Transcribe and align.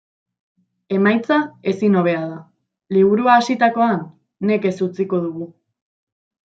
Emaitza 0.95 1.37
ezin 1.73 1.99
hobea 2.01 2.25
da: 2.33 2.41
liburua 2.97 3.37
hasitakoan, 3.43 4.05
nekez 4.53 4.77
utziko 4.91 5.25
dugu. 5.31 5.55